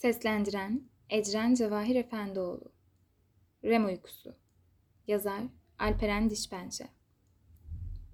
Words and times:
Seslendiren 0.00 0.82
Ecren 1.10 1.54
Cevahir 1.54 1.96
Efendioğlu 1.96 2.72
REM 3.64 3.86
Uykusu 3.86 4.34
Yazar 5.06 5.42
Alperen 5.78 6.30
Dişpençe 6.30 6.84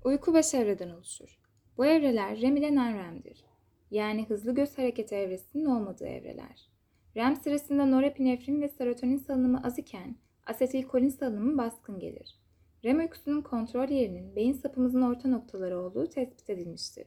Uyku 0.04 0.34
beş 0.34 0.54
evreden 0.54 0.90
oluşur. 0.90 1.38
Bu 1.76 1.86
evreler 1.86 2.40
REM 2.40 2.56
ile 2.56 2.74
non-REM'dir. 2.74 3.44
Yani 3.90 4.26
hızlı 4.26 4.54
göz 4.54 4.78
hareketi 4.78 5.14
evresinin 5.14 5.64
olmadığı 5.64 6.06
evreler. 6.06 6.70
REM 7.16 7.36
sırasında 7.36 7.86
norepinefrin 7.86 8.62
ve 8.62 8.68
serotonin 8.68 9.18
salınımı 9.18 9.62
az 9.64 9.78
iken 9.78 10.16
asetilkolin 10.46 11.08
salınımı 11.08 11.58
baskın 11.58 11.98
gelir. 11.98 12.40
REM 12.84 12.98
uykusunun 12.98 13.42
kontrol 13.42 13.88
yerinin 13.88 14.36
beyin 14.36 14.52
sapımızın 14.52 15.02
orta 15.02 15.28
noktaları 15.28 15.80
olduğu 15.80 16.06
tespit 16.06 16.50
edilmiştir. 16.50 17.06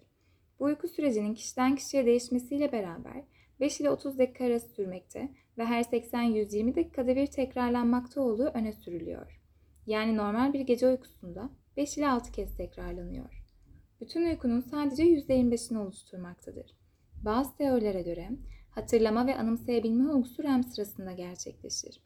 Bu 0.59 0.64
uyku 0.64 0.88
sürecinin 0.88 1.34
kişiden 1.34 1.75
kişiye 1.75 2.05
değişmesiyle 2.05 2.71
beraber 2.71 3.23
5 3.60 3.82
ile 3.82 3.89
30 3.89 4.18
dakika 4.20 4.46
arası 4.46 4.70
sürmekte 4.70 5.30
ve 5.57 5.66
her 5.66 5.84
80-120 5.84 6.76
dakikada 6.76 7.16
bir 7.16 7.27
tekrarlanmakta 7.27 8.22
olduğu 8.22 8.45
öne 8.45 8.73
sürülüyor. 8.73 9.41
Yani 9.88 10.18
normal 10.18 10.54
bir 10.54 10.59
gece 10.59 10.88
uykusunda 10.88 11.49
5 11.77 11.98
ile 11.98 12.09
6 12.09 12.32
kez 12.32 12.58
tekrarlanıyor. 12.58 13.44
Bütün 14.02 14.26
uykunun 14.26 14.59
sadece 14.59 15.04
%25'ini 15.04 15.77
oluşturmaktadır. 15.77 16.76
Bazı 17.26 17.55
teorilere 17.55 18.02
göre 18.02 18.30
hatırlama 18.72 19.27
ve 19.27 19.35
anımsayabilme 19.35 20.12
olgusu 20.12 20.44
REM 20.44 20.63
sırasında 20.63 21.12
gerçekleşir. 21.12 22.02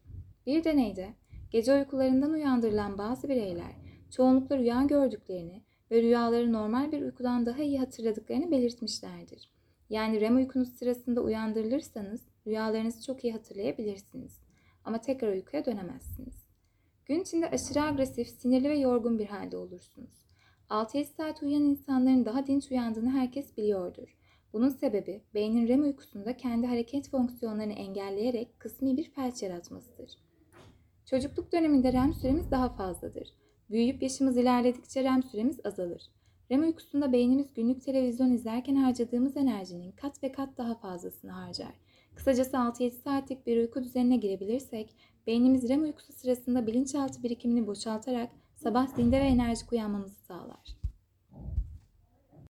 Bir 0.45 0.63
deneyde 0.63 1.13
gece 1.51 1.73
uykularından 1.73 2.31
uyandırılan 2.31 2.97
bazı 2.97 3.29
bireyler 3.29 3.71
çoğunlukla 4.11 4.57
rüya 4.57 4.83
gördüklerini 4.83 5.61
ve 5.91 6.01
rüyaları 6.01 6.53
normal 6.53 6.91
bir 6.91 7.01
uykudan 7.01 7.45
daha 7.45 7.63
iyi 7.63 7.79
hatırladıklarını 7.79 8.51
belirtmişlerdir. 8.51 9.49
Yani 9.89 10.21
REM 10.21 10.35
uykunuz 10.35 10.69
sırasında 10.69 11.21
uyandırılırsanız 11.21 12.21
rüyalarınızı 12.47 13.05
çok 13.05 13.23
iyi 13.23 13.33
hatırlayabilirsiniz. 13.33 14.39
Ama 14.85 15.01
tekrar 15.01 15.33
uykuya 15.33 15.65
dönemezsiniz. 15.65 16.43
Gün 17.05 17.21
içinde 17.21 17.49
aşırı 17.49 17.81
agresif, 17.81 18.27
sinirli 18.27 18.69
ve 18.69 18.79
yorgun 18.79 19.19
bir 19.19 19.25
halde 19.25 19.57
olursunuz. 19.57 20.23
6-7 20.69 21.05
saat 21.05 21.43
uyuyan 21.43 21.63
insanların 21.63 22.25
daha 22.25 22.47
dinç 22.47 22.71
uyandığını 22.71 23.09
herkes 23.09 23.57
biliyordur. 23.57 24.17
Bunun 24.53 24.69
sebebi 24.69 25.21
beynin 25.33 25.67
REM 25.67 25.83
uykusunda 25.83 26.37
kendi 26.37 26.67
hareket 26.67 27.09
fonksiyonlarını 27.09 27.73
engelleyerek 27.73 28.59
kısmi 28.59 28.97
bir 28.97 29.11
felç 29.11 29.43
yaratmasıdır. 29.43 30.11
Çocukluk 31.05 31.51
döneminde 31.51 31.93
REM 31.93 32.13
süremiz 32.13 32.51
daha 32.51 32.69
fazladır. 32.69 33.33
Büyüyüp 33.69 34.03
yaşımız 34.03 34.37
ilerledikçe 34.37 35.03
REM 35.03 35.23
süremiz 35.23 35.65
azalır. 35.65 36.01
REM 36.53 36.63
uykusunda 36.63 37.13
beynimiz 37.13 37.53
günlük 37.53 37.81
televizyon 37.81 38.31
izlerken 38.31 38.75
harcadığımız 38.75 39.37
enerjinin 39.37 39.91
kat 39.91 40.23
ve 40.23 40.31
kat 40.31 40.57
daha 40.57 40.75
fazlasını 40.75 41.31
harcar. 41.31 41.73
Kısacası 42.15 42.57
6-7 42.57 42.91
saatlik 42.91 43.47
bir 43.47 43.57
uyku 43.57 43.83
düzenine 43.83 44.17
girebilirsek, 44.17 44.95
beynimiz 45.27 45.69
REM 45.69 45.83
uykusu 45.83 46.13
sırasında 46.13 46.67
bilinçaltı 46.67 47.23
birikimini 47.23 47.67
boşaltarak 47.67 48.29
sabah 48.55 48.87
zinde 48.87 49.19
ve 49.19 49.23
enerjik 49.23 49.71
uyanmamızı 49.71 50.15
sağlar. 50.15 50.42